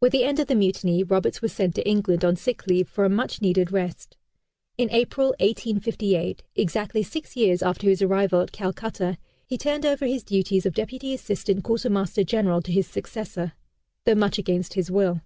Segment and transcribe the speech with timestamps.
[0.00, 3.04] With the end of the Mutiny, Roberts was sent to England on sick leave for
[3.04, 4.16] a much needed rest.
[4.76, 10.24] In April, 1858, exactly six years after his arrival at Calcutta, he turned over his
[10.24, 13.52] duties of Deputy Assistant Quartermaster General to his successor
[14.04, 15.20] though much against his will.